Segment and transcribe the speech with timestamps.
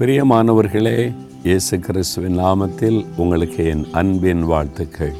[0.00, 5.12] பிரியமானவர்களே இயேசு கிறிஸ்துவின் நாமத்தில் உங்களுக்கு என் அன்பின் வாழ்த்துக்கள்.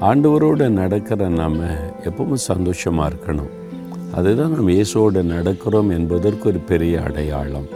[0.00, 1.64] ஆண்டவரோடு நடக்கிற நம்ம
[2.04, 3.50] எப்பவும் சந்தோஷமாக இருக்கணும்.
[4.12, 7.66] அதுதான் நம்ம இயேசுவோடு நடக்கிறோம் என்பதற்கு ஒரு பெரிய அடையாளம்.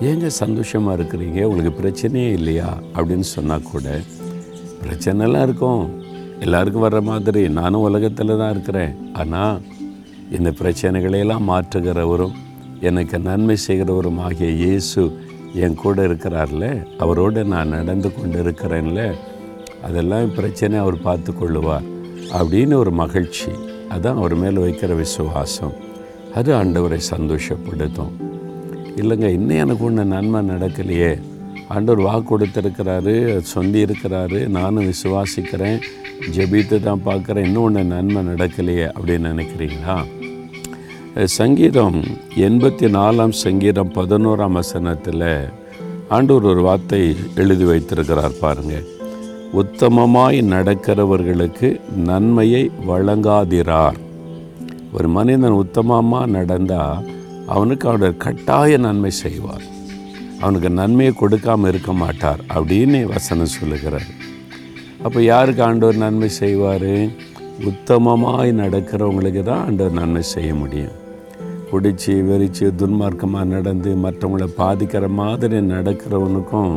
[0.00, 1.42] ஏங்க சந்தோஷமாக இருக்கிறீங்க?
[1.42, 2.78] உங்களுக்கு பிரச்சனையே இல்லையா?
[2.94, 4.00] அப்படின்னு சொன்னால் கூட
[4.82, 6.00] பிரச்சனைலாம் இருக்கும்.
[6.40, 9.12] எல்லாருக்கும் வர்ற மாதிரி நானும் உலகத்தில் தான் இருக்கிறேன்.
[9.12, 9.60] ஆனால்
[10.30, 12.32] இந்த பிரச்சனைகளையெல்லாம் மாற்றுகிறவரும்
[12.80, 19.14] எனக்கு நன்மை செய்கிறவரும் ஆகிய இயேசு என் கூட இருக்கிறார்ல அவரோடு நான் நடந்து கொண்டு இருக்கிறேன்ல
[19.82, 21.86] அதெல்லாம் பிரச்சனை அவர் பார்த்து கொள்ளுவார்
[22.32, 23.50] அப்படின்னு ஒரு மகிழ்ச்சி.
[23.88, 25.72] அதான் அவர் மேலே வைக்கிற விசுவாசம்.
[26.34, 28.12] அது ஆண்டவரை சந்தோஷப்படுத்தும்.
[28.96, 31.20] இல்லைங்க இன்னும் எனக்கு ஒன்று நன்மை நடக்கலையே.
[31.68, 35.80] ஆண்டவர் வாக்கு கொடுத்துருக்கிறாரு சொல்லி இருக்கிறாரு நானும் விசுவாசிக்கிறேன்
[36.36, 40.04] ஜெபித்து தான் பார்க்குறேன் இன்னும் ஒன்று நன்மை நடக்கலையே அப்படின்னு நினைக்கிறீங்களா?
[41.26, 41.96] சங்கீதம்
[42.46, 45.24] எண்பத்தி நாலாம் சங்கீதம் பதினோராம் வசனத்தில்
[46.16, 48.74] ஆண்டூர் ஒரு வார்த்தை எழுதி வைத்திருக்கிறார் பாருங்க.
[49.60, 53.98] உத்தமமாய் நடக்கிறவர்களுக்கு நன்மையை வழங்காதிரார்.
[54.92, 57.04] ஒரு மனிதன் உத்தமமாக நடந்தால்
[57.46, 59.64] அவனுக்கு அவருடைய கட்டாய நன்மை செய்வார்.
[60.40, 64.08] அவனுக்கு நன்மையை கொடுக்காமல் இருக்க மாட்டார் அப்படின்னு வசனம் சொல்லுகிறார்.
[65.02, 66.92] அப்போ யாருக்கு ஆண்டவர் நன்மை செய்வார்?
[67.70, 70.96] உத்தமமாய் நடக்கிறவங்களுக்கு தான் ஆண்டவர் நன்மை செய்ய முடியும்.
[71.70, 76.72] பிடிச்சி வெறிச்சு துன்மார்க்கமாக நடந்து மற்றவங்கள பாதிக்கிற மாதிரி நடக்கிறவனுக்கும்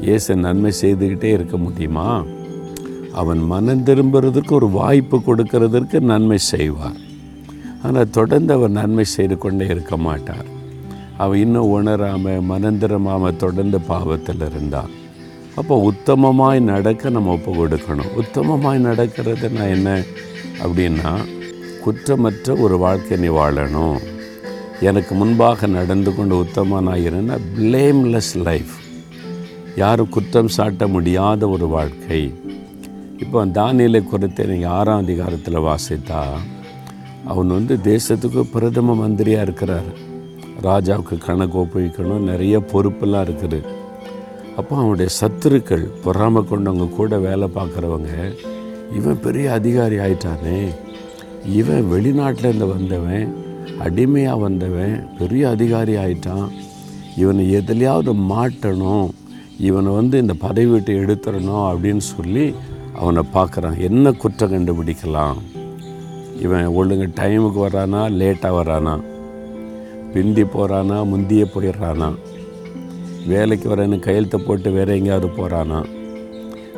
[0.00, 2.06] இயேசு நன்மை செய்துக்கிட்டே இருக்க முடியுமா?
[3.20, 6.98] அவன் மனம் திரும்புறதுக்கு ஒரு வாய்ப்பு கொடுக்கறதற்கு நன்மை செய்வார்.
[7.82, 10.48] ஆனால் தொடர்ந்து அவர் நன்மை செய்து கொண்டே இருக்க மாட்டார்.
[11.16, 14.92] அவன் இன்னும் உணராமல் மனந்திரமாமல் தொடர்ந்து பாவத்தில் இருந்தான்.
[15.56, 18.12] அப்போ உத்தமமாய் நடக்க நம்ம ஒப்பு கொடுக்கணும்.
[18.22, 19.90] உத்தமமாய் நடக்கிறது நான் என்ன?
[20.62, 21.12] அப்படின்னா
[21.84, 23.98] குற்றமற்ற ஒரு வாழ்க்கை நீ வாழணும்.
[24.88, 28.72] எனக்கு முன்பாக நடந்து கொண்டு உத்தமமாக பிளேம்லெஸ் லைஃப்
[29.80, 32.22] யாரும் குற்றம் சாட்ட முடியாத ஒரு வாழ்க்கை.
[33.18, 36.22] இப்போ தானியலை குறித்து நீங்கள் ஆறாம் அதிகாரத்தில் வாசித்தா
[37.32, 39.90] அவன் வந்து தேசத்துக்கு பிரதம மந்திரியாக இருக்கிறார்.
[40.62, 43.60] ராஜாவுக்கு கணக்கு ஒப்புவிக்கணும் நிறைய பொறுப்பெல்லாம் இருக்குது.
[44.56, 48.10] அப்போ அவனுடைய சத்துருக்கள் பொறாமை கொண்டவங்க கூட வேலை பார்க்குறவங்க
[48.98, 50.60] இவன் பெரிய அதிகாரி ஆயிட்டானே.
[51.60, 53.24] இவன் வெளிநாட்டிலேருந்து வந்தவன்
[53.78, 56.46] அடிமையாக வந்தவன் பெரிய அதிகாரி ஆயிட்டான்.
[57.16, 59.08] இவனை எதுலையாவது மாட்டணும்.
[59.58, 62.54] இவனை வந்து இந்த பதவி விட்டு எடுத்துடணும் அப்படின்னு சொல்லி
[62.94, 63.78] அவனை பார்க்குறான்.
[63.78, 65.36] என்ன குற்றம் கண்டுபிடிக்கலாம்?
[66.40, 68.94] இவன் ஒழுங்கு டைமுக்கு வரானா லேட்டாக வரானா
[70.14, 72.08] பிந்தி போகிறானா முந்தியே போயிடுறானா?
[73.26, 75.84] வேலைக்கு வரேன்னு கையெழுத்தை போட்டு வேறு எங்கேயாவது போகிறானா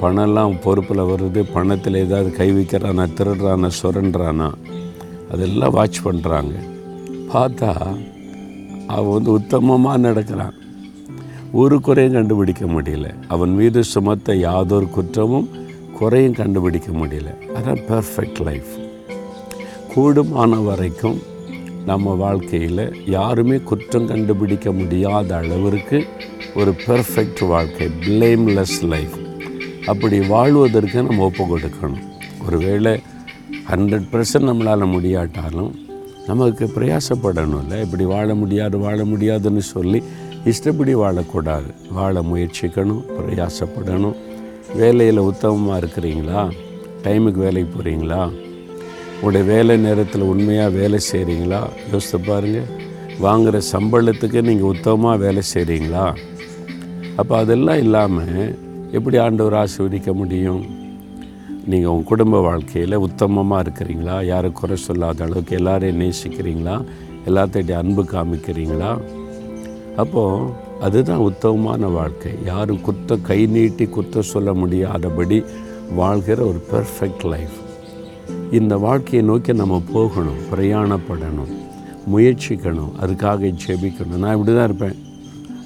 [0.00, 4.48] பணம்லாம் பொறுப்பில் வருது பணத்தில் ஏதாவது கை வைக்கிறானா திருடுறானா சுரண்டுறானா?
[5.30, 6.54] அதெல்லாம் வாட்ச் பண்ணுறாங்க
[7.32, 7.70] பார்த்தா
[8.86, 10.54] அவன் வந்து உத்தமமாக நடக்கிறான்.
[11.52, 13.14] ஒரு குறையும் கண்டுபிடிக்க முடியல.
[13.28, 15.48] அவன் மீது சுமத்த யாதொரு குற்றமும்
[15.98, 17.30] குறையும் கண்டுபிடிக்க முடியல.
[17.54, 18.72] அதான் பெர்ஃபெக்ட் லைஃப்
[19.94, 21.18] கூடுமான வரைக்கும்
[21.84, 26.06] நம்ம வாழ்க்கையில் யாருமே குற்றம் கண்டுபிடிக்க முடியாத அளவிற்கு
[26.54, 29.14] ஒரு பெர்ஃபெக்ட் வாழ்க்கை பிளேம்லெஸ் லைஃப்
[29.86, 32.00] அப்படி வாழ்வதற்கு நம்ம ஒப்பு கொடுக்கணும்.
[32.46, 33.00] ஒருவேளை
[33.70, 35.70] ஹண்ட்ரட் பர்சன்ட் நம்மளால் முடியாட்டாலும்
[36.26, 40.02] நமக்கு பிரயாசப்படணும்ல இப்படி வாழ முடியாது வாழ முடியாதுன்னு சொல்லி
[40.44, 41.68] இஷ்டப்படி வாழக்கூடாது.
[41.90, 44.16] வாழ முயற்சிக்கணும் பிரயாசப்படணும்.
[44.74, 46.52] வேலையில் உத்தமமாக இருக்கிறீங்களா?
[47.04, 48.22] டைமுக்கு வேலைக்கு போகிறீங்களா
[49.14, 51.60] உங்களுடைய வேலை நேரத்தில் உண்மையாக வேலை செய்கிறீங்களா
[51.92, 52.70] யோசித்து பாருங்கள்
[53.18, 56.06] வாங்குகிற சம்பளத்துக்கு நீங்கள் உத்தமமாக வேலை செய்கிறீங்களா
[57.16, 58.56] அப்போ அதெல்லாம் இல்லாமல்
[58.92, 60.64] எப்படி ஆண்டவர் ஆசீர்வதிக்க முடியும்?
[61.70, 64.24] நீங்கள் உங்கள் குடும்ப வாழ்க்கையில் உத்தமமாக இருக்கிறீங்களா?
[64.24, 66.76] யாரும் குறை சொல்லாத அளவுக்கு எல்லாரையும் நேசிக்கிறீங்களா?
[67.28, 68.90] எல்லாத்திட்டையும் அன்பு காமிக்கிறீங்களா?
[69.96, 72.32] அப்போது அதுதான் உத்தமமான வாழ்க்கை.
[72.44, 75.44] யாரும் குத்த கை நீட்டி குத்த சொல்ல முடியாதபடி
[75.94, 77.58] வாழ்கிற ஒரு பெர்ஃபெக்ட் லைஃப்
[78.50, 81.52] இந்த வாழ்க்கையை நோக்கி நம்ம போகணும் பிரயாணப்படணும்
[82.12, 84.22] முயற்சிக்கணும் அதுக்காக ஜெபிக்கணும்.
[84.24, 84.96] நான் இப்படி தான் இருப்பேன்.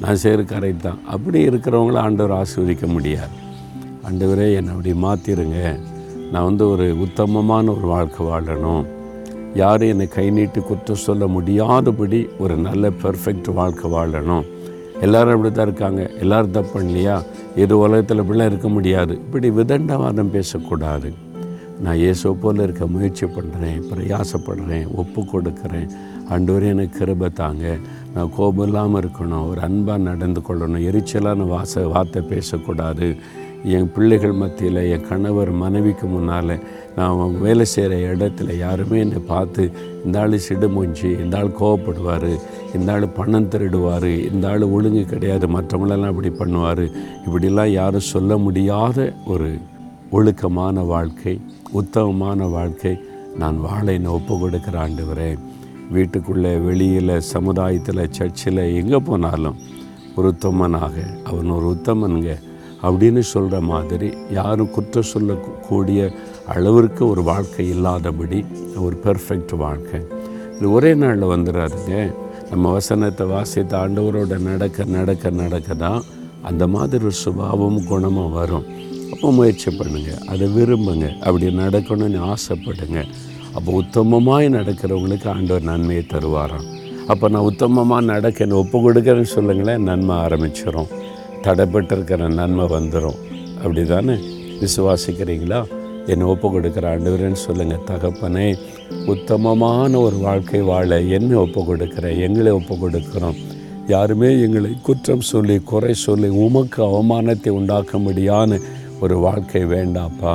[0.00, 3.41] நான் செய்கிற கரெக்ட் தான் அப்படி இருக்கிறவங்கள ஆண்டவர் ஆசீர்வதிக்க முடியாது.
[4.08, 5.58] ஆண்டவரே என்னை அப்படி மாற்றிடுங்க
[6.32, 8.84] நான் வந்து ஒரு உத்தமமான ஒரு வாழ்க்கை வாழணும்.
[9.54, 14.46] யாரும் என்னை கை நீட்டி குற்றம் சொல்ல முடியாதபடி ஒரு நல்ல பெர்ஃபெக்ட் வாழ்க்கை வாழணும்.
[15.00, 16.02] எல்லாரும் அப்படி தான் இருக்காங்க.
[16.22, 17.16] எல்லோரும் தப்பு இல்லையா
[17.56, 19.14] எது உலகத்தில் இப்படிலாம் இருக்க முடியாது.
[19.24, 21.10] இப்படி விதண்டவாதம் பேசக்கூடாது.
[21.84, 25.88] நான் இயேசு போல் இருக்க முயற்சி பண்ணுறேன் பிரயாசப்படுறேன் ஒப்பு கொடுக்குறேன்.
[26.34, 27.76] அன்றுவரே எனக்கு கிருபை தாங்க.
[28.14, 29.46] நான் கோபம் இல்லாமல் இருக்கணும்.
[29.50, 30.84] ஒரு அன்பாக நடந்து கொள்ளணும்.
[30.90, 33.08] எரிச்சலான வாச வார்த்தை பேசக்கூடாது.
[33.64, 36.54] என் பிள்ளைகள் மத்தியில் என் கணவர் மனைவிக்கு முன்னால்
[36.96, 39.70] நான் வேலை செய்கிற இடத்துல யாருமே என்னை பார்த்து
[40.04, 42.30] இந்த ஆள் சிடுமூஞ்சி இந்த ஆள் கோவப்படுவார்
[42.74, 46.84] இந்த ஆள் பணம் திருடுவார் இந்த ஆள் ஒழுங்கு கிடையாது மற்றவங்களெல்லாம் இப்படி பண்ணுவார்.
[47.26, 49.50] இப்படிலாம் யாரும் சொல்ல முடியாத ஒரு
[50.10, 51.40] ஒழுக்கமான வாழ்க்கை
[51.72, 52.98] உத்தமமான வாழ்க்கை
[53.36, 55.38] நான் வாழ என்னை ஒப்பு கொடுக்குற ஆண்டவரே
[55.90, 59.60] வீட்டுக்குள்ளே வெளியில் சமுதாயத்தில் சர்ச்சில் எங்கே போனாலும்
[60.16, 60.94] ஒரு உத்தமனாக
[61.24, 62.32] அவன் ஒரு உத்தமனுங்க.
[62.86, 64.08] அப்படின்னு சொல்கிற மாதிரி
[64.38, 66.10] யாரும் குற்றம் சொல்லக்கூடிய
[66.54, 68.40] அளவிற்கு ஒரு வாழ்க்கை இல்லாதபடி
[68.84, 70.00] ஒரு பெர்ஃபெக்ட் வாழ்க்கை.
[70.56, 71.94] இது ஒரே நாளில் வந்துடாதுங்க
[72.50, 76.02] நம்ம வசனத்தை வாசித்த ஆண்டவரோட நடக்க நடக்க நடக்க தான்
[76.50, 78.66] அந்த மாதிரி ஒரு சுபாவம் குணமும் வரும்.
[79.12, 81.06] அப்போ முயற்சி பண்ணுங்கள் அதை விரும்புங்க.
[81.26, 83.00] அப்படி நடக்கணும்னு ஆசைப்படுங்க.
[83.56, 86.66] அப்போ உத்தமமாக நடக்கிறவங்களுக்கு ஆண்டவர் நன்மையை தருவாராம்.
[87.12, 90.90] அப்போ நான் உத்தமமாக நடக்க ஒப்பு கொடுக்குறேன்னு சொல்லுங்களேன் நன்மை ஆரம்பிச்சிடும்
[91.42, 93.20] தடைப்பட்டிருக்கிற நன்மை வந்துடும்
[93.56, 94.16] அப்படி தானே
[94.60, 95.60] விசுவாசிக்கிறீங்களா?
[96.06, 98.46] என்னை ஒப்பு கொடுக்குற ஆண்டவரேன்னு சொல்லுங்கள் தகப்பனே
[99.06, 103.38] உத்தமமான ஒரு வாழ்க்கை வாழ என்னை ஒப்பு கொடுக்குறேன் எங்களை ஒப்பு கொடுக்குறோம்
[103.88, 108.60] யாருமே எங்களை குற்றம் சொல்லி குறை சொல்லி உமக்கு அவமானத்தை உண்டாக்கும்படியான
[109.00, 110.34] ஒரு வாழ்க்கை வேண்டாப்பா.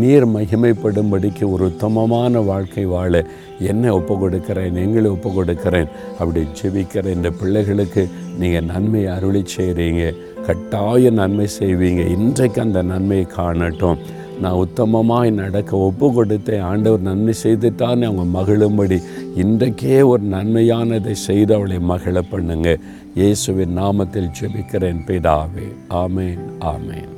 [0.00, 3.22] நீர் மகிமைப்படும்படிக்கு ஒரு உத்தமமான வாழ்க்கை வாழ
[3.70, 8.04] என்னை ஒப்பு கொடுக்கிறேன் எங்களை ஒப்பு கொடுக்கிறேன் அப்படி ஜெபிக்கிற இந்த பிள்ளைகளுக்கு
[8.40, 10.04] நீங்கள் நன்மை அருளி செய்கிறீங்க
[10.46, 12.02] கட்டாய நன்மை செய்வீங்க.
[12.16, 13.98] இன்றைக்கு அந்த நன்மையை காணட்டும்.
[14.42, 18.98] நான் உத்தமமாக நடக்க ஒப்பு கொடுத்தேன் ஆண்டவர் நன்மை செய்துட்டான்னு அவங்க மகிழும்படி
[19.44, 22.78] இன்றைக்கே ஒரு நன்மையானதை செய்து அவளை மகிழ பண்ணுங்க.
[23.20, 25.68] இயேசுவின் நாமத்தில் ஜெபிக்கிறேன் பிதாவே.
[26.04, 26.42] ஆமேன்
[26.74, 27.12] ஆமேன்.